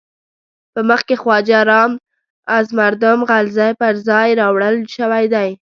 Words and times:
په 0.73 0.79
مخ 0.89 1.01
کې 1.07 1.15
خواجه 1.21 1.59
رام 1.71 1.91
از 2.57 2.65
مردم 2.79 3.17
غلزی 3.29 3.71
پر 3.79 3.93
ځای 4.07 4.29
راوړل 4.41 4.75
شوی 4.95 5.25
دی. 5.33 5.49